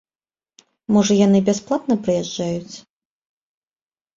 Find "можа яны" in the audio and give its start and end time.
0.95-1.39